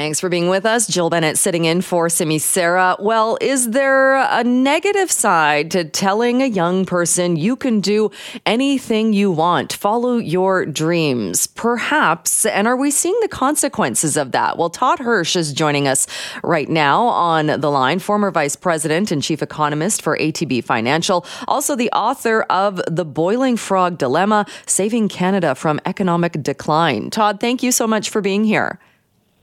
[0.00, 0.86] Thanks for being with us.
[0.86, 2.96] Jill Bennett sitting in for Simi Sara.
[3.00, 8.10] Well, is there a negative side to telling a young person you can do
[8.46, 11.46] anything you want, follow your dreams?
[11.48, 12.46] Perhaps.
[12.46, 14.56] And are we seeing the consequences of that?
[14.56, 16.06] Well, Todd Hirsch is joining us
[16.42, 21.76] right now on the line, former vice president and chief economist for ATB Financial, also
[21.76, 27.10] the author of The Boiling Frog Dilemma Saving Canada from Economic Decline.
[27.10, 28.80] Todd, thank you so much for being here.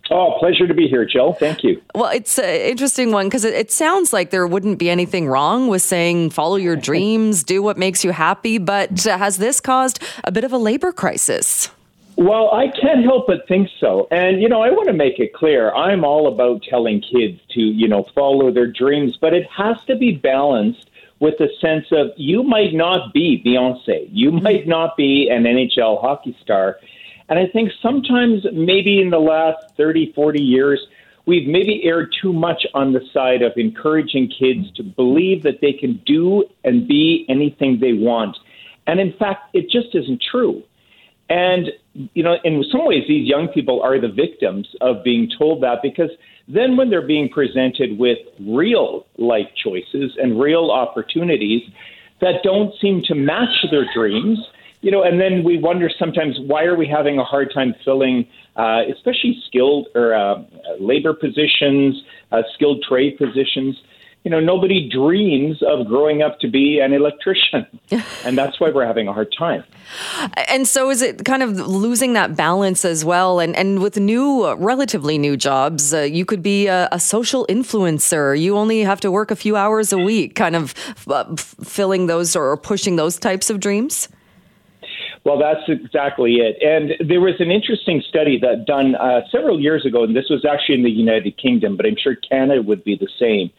[0.09, 1.33] Oh, pleasure to be here, Jill.
[1.33, 1.81] Thank you.
[1.93, 5.67] Well, it's an interesting one because it, it, sounds like there wouldn't be anything wrong
[5.67, 8.57] with saying follow your dreams, do what makes you happy.
[8.57, 11.69] But uh, has this caused a bit of a labor crisis?
[12.15, 14.07] Well, I can't help but think so.
[14.09, 17.61] And, you know, I want to make it clear I'm all about telling kids to,
[17.61, 22.11] you know, follow their dreams, but it has to be balanced with the sense of
[22.15, 26.77] you might not be Beyonce, you might not be an NHL hockey star
[27.29, 30.79] and I think sometimes, maybe in the last 30, 40 years,
[31.25, 35.73] we've maybe erred too much on the side of encouraging kids to believe that they
[35.73, 38.37] can do and be anything they want.
[38.87, 40.63] And in fact, it just isn't true.
[41.29, 41.67] And,
[42.13, 45.79] you know, in some ways, these young people are the victims of being told that
[45.83, 46.09] because
[46.47, 51.63] then when they're being presented with real life choices and real opportunities
[52.21, 54.39] that don't seem to match their dreams,
[54.81, 58.27] you know, and then we wonder sometimes why are we having a hard time filling,
[58.55, 60.43] uh, especially skilled or uh,
[60.79, 63.75] labor positions, uh, skilled trade positions.
[64.23, 67.65] You know, nobody dreams of growing up to be an electrician,
[68.25, 69.63] and that's why we're having a hard time.
[70.49, 73.39] And so, is it kind of losing that balance as well?
[73.39, 77.45] And and with new, uh, relatively new jobs, uh, you could be a, a, social
[77.47, 78.37] influencer.
[78.37, 80.73] You only have to work a few hours a week, kind of
[81.07, 84.09] uh, filling those or pushing those types of dreams.
[85.27, 86.55] Well, that's exactly it.
[86.63, 90.45] And there was an interesting study that done uh, several years ago, and this was
[90.45, 93.51] actually in the United Kingdom, but I'm sure Canada would be the same.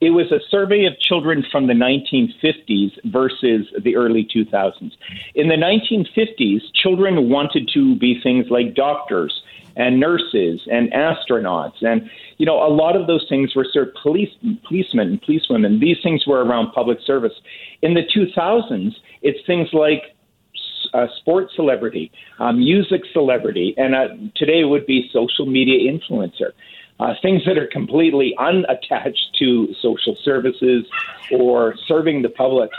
[0.00, 4.90] It was a survey of children from the 1950s versus the early 2000s.
[5.36, 9.40] In the 1950s, children wanted to be things like doctors
[9.76, 12.08] and nurses and astronauts and
[12.38, 14.30] you know a lot of those things were sort of police
[14.68, 17.32] policemen and policewomen these things were around public service
[17.82, 20.13] in the 2000s it's things like
[20.94, 26.52] uh, sports celebrity, uh, music celebrity, and uh, today would be social media influencer.
[27.00, 30.86] Uh, things that are completely unattached to social services
[31.32, 32.70] or serving the public.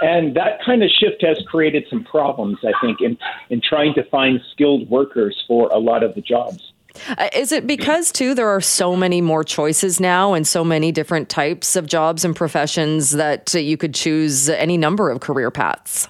[0.00, 3.18] And that kind of shift has created some problems, I think, in,
[3.50, 6.72] in trying to find skilled workers for a lot of the jobs.
[7.18, 10.92] Uh, is it because, too, there are so many more choices now and so many
[10.92, 15.50] different types of jobs and professions that uh, you could choose any number of career
[15.50, 16.06] paths?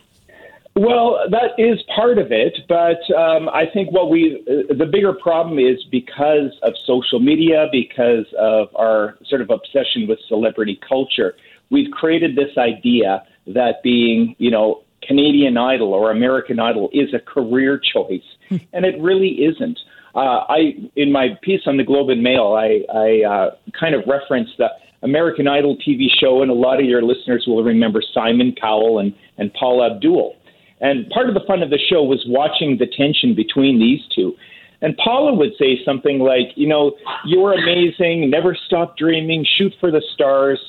[0.76, 5.12] Well, that is part of it, but um, I think what we uh, the bigger
[5.12, 11.34] problem is because of social media, because of our sort of obsession with celebrity culture,
[11.70, 17.20] we've created this idea that being, you know, Canadian Idol or American Idol is a
[17.20, 18.26] career choice,
[18.72, 19.78] and it really isn't.
[20.16, 24.02] Uh, I in my piece on the Globe and Mail, I, I uh, kind of
[24.08, 24.68] referenced the
[25.02, 29.14] American Idol TV show, and a lot of your listeners will remember Simon Cowell and
[29.38, 30.34] and Paula Abdul.
[30.80, 34.34] And part of the fun of the show was watching the tension between these two.
[34.80, 39.90] And Paula would say something like, you know, you're amazing, never stop dreaming, shoot for
[39.90, 40.60] the stars.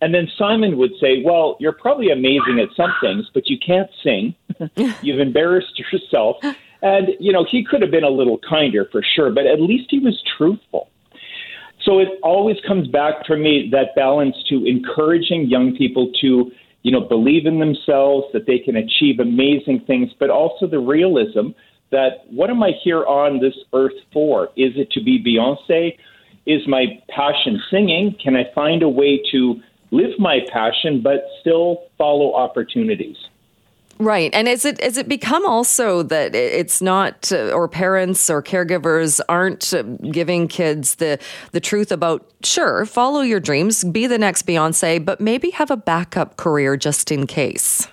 [0.00, 3.90] And then Simon would say, well, you're probably amazing at some things, but you can't
[4.02, 4.34] sing.
[5.02, 6.36] You've embarrassed yourself.
[6.82, 9.90] And, you know, he could have been a little kinder for sure, but at least
[9.90, 10.88] he was truthful.
[11.84, 16.50] So it always comes back for me that balance to encouraging young people to
[16.82, 21.48] you know, believe in themselves, that they can achieve amazing things, but also the realism
[21.90, 24.44] that what am I here on this earth for?
[24.56, 25.96] Is it to be Beyonce?
[26.46, 28.16] Is my passion singing?
[28.22, 29.60] Can I find a way to
[29.90, 33.16] live my passion but still follow opportunities?
[33.98, 34.30] Right.
[34.32, 39.20] And is it is it become also that it's not uh, or parents or caregivers
[39.28, 41.18] aren't uh, giving kids the
[41.50, 45.76] the truth about sure, follow your dreams, be the next Beyonce, but maybe have a
[45.76, 47.88] backup career just in case.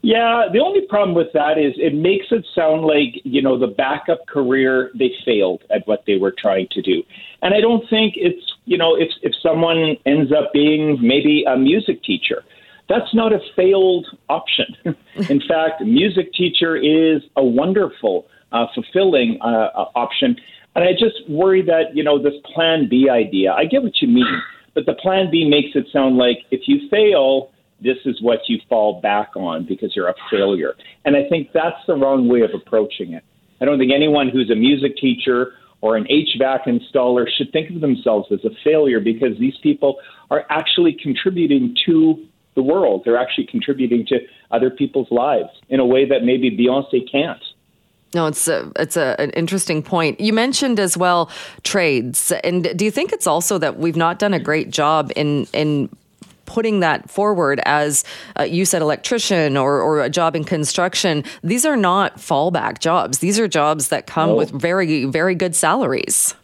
[0.00, 3.66] Yeah, the only problem with that is it makes it sound like, you know, the
[3.66, 7.02] backup career, they failed at what they were trying to do.
[7.40, 11.56] And I don't think it's, you know, if, if someone ends up being maybe a
[11.56, 12.44] music teacher,
[12.88, 14.76] that's not a failed option.
[15.28, 20.36] In fact, music teacher is a wonderful, uh, fulfilling uh, uh, option.
[20.74, 24.08] And I just worry that, you know, this plan B idea, I get what you
[24.08, 24.42] mean,
[24.74, 27.50] but the plan B makes it sound like if you fail,
[27.80, 30.74] this is what you fall back on because you're a failure.
[31.04, 33.24] And I think that's the wrong way of approaching it.
[33.60, 37.80] I don't think anyone who's a music teacher or an HVAC installer should think of
[37.80, 39.96] themselves as a failure because these people
[40.30, 43.02] are actually contributing to the world.
[43.04, 44.20] They're actually contributing to
[44.50, 47.42] other people's lives in a way that maybe Beyonce can't.
[48.14, 50.20] No, it's a, it's a, an interesting point.
[50.20, 51.30] You mentioned as well
[51.64, 55.46] trades, and do you think it's also that we've not done a great job in
[55.52, 55.90] in
[56.46, 58.04] putting that forward as
[58.38, 63.20] uh, you said electrician or, or a job in construction these are not fallback jobs
[63.20, 64.34] these are jobs that come no.
[64.34, 66.34] with very very good salaries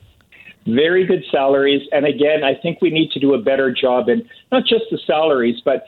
[0.66, 4.26] very good salaries and again i think we need to do a better job in
[4.50, 5.84] not just the salaries but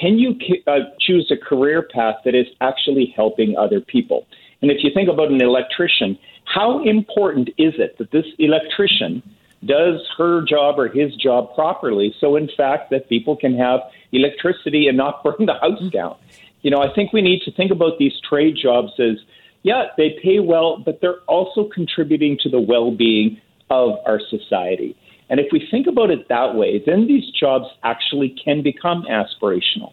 [0.00, 0.36] can you
[0.66, 4.26] uh, choose a career path that is actually helping other people
[4.62, 9.22] and if you think about an electrician how important is it that this electrician
[9.66, 12.14] does her job or his job properly.
[12.20, 13.80] So, in fact, that people can have
[14.12, 16.16] electricity and not burn the house down.
[16.62, 19.18] You know, I think we need to think about these trade jobs as,
[19.62, 24.96] yeah, they pay well, but they're also contributing to the well being of our society.
[25.34, 29.92] And if we think about it that way, then these jobs actually can become aspirational.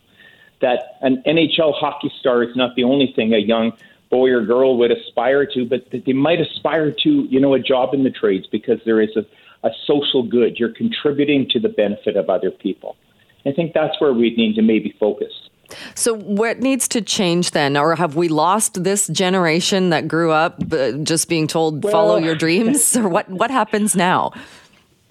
[0.61, 3.71] That an NHL hockey star is not the only thing a young
[4.11, 7.59] boy or girl would aspire to, but that they might aspire to, you know, a
[7.59, 9.25] job in the trades because there is a,
[9.67, 10.57] a social good.
[10.59, 12.95] You're contributing to the benefit of other people.
[13.43, 15.33] I think that's where we need to maybe focus.
[15.95, 17.75] So, what needs to change then?
[17.77, 22.17] Or have we lost this generation that grew up uh, just being told, well, follow
[22.17, 22.95] your dreams?
[22.95, 24.33] or what, what happens now?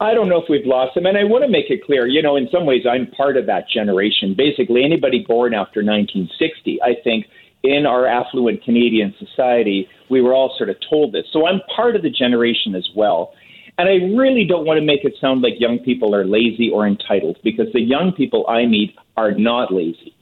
[0.01, 1.05] I don't know if we've lost them.
[1.05, 3.45] And I want to make it clear, you know, in some ways, I'm part of
[3.47, 4.35] that generation.
[4.37, 7.27] Basically, anybody born after 1960, I think
[7.63, 11.27] in our affluent Canadian society, we were all sort of told this.
[11.33, 13.35] So I'm part of the generation as well.
[13.77, 16.87] And I really don't want to make it sound like young people are lazy or
[16.87, 20.15] entitled because the young people I meet are not lazy.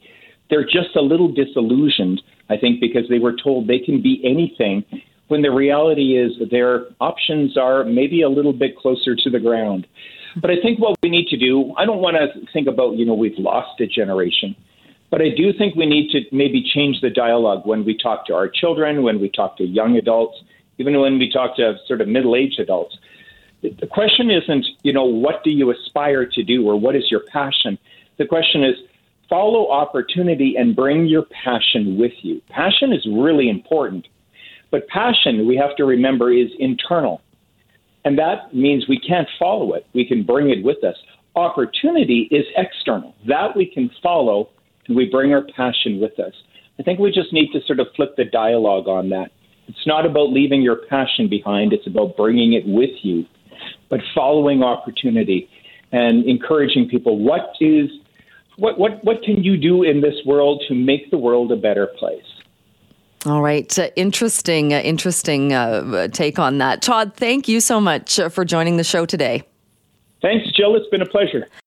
[0.49, 4.83] They're just a little disillusioned, I think, because they were told they can be anything
[5.29, 9.39] when the reality is that their options are maybe a little bit closer to the
[9.39, 9.87] ground.
[10.39, 13.05] But I think what we need to do, I don't want to think about, you
[13.05, 14.55] know, we've lost a generation,
[15.09, 18.35] but I do think we need to maybe change the dialogue when we talk to
[18.35, 20.37] our children, when we talk to young adults,
[20.77, 22.95] even when we talk to sort of middle aged adults
[23.61, 27.21] the question isn't, you know, what do you aspire to do or what is your
[27.31, 27.77] passion?
[28.17, 28.75] The question is,
[29.29, 32.41] follow opportunity and bring your passion with you.
[32.49, 34.07] Passion is really important,
[34.71, 37.21] but passion, we have to remember, is internal.
[38.05, 40.95] And that means we can't follow it, we can bring it with us.
[41.35, 44.49] Opportunity is external, that we can follow,
[44.87, 46.33] and we bring our passion with us.
[46.79, 49.31] I think we just need to sort of flip the dialogue on that.
[49.67, 53.25] It's not about leaving your passion behind, it's about bringing it with you
[53.89, 55.49] but following opportunity
[55.91, 57.89] and encouraging people what is
[58.57, 61.87] what what what can you do in this world to make the world a better
[61.97, 62.23] place
[63.25, 63.77] all right.
[63.77, 66.81] Uh, interesting, uh, interesting uh, take on that.
[66.81, 69.43] Todd, thank you so much uh, for joining the show today.
[70.21, 70.75] Thanks, Jill.
[70.75, 71.47] It's been a pleasure.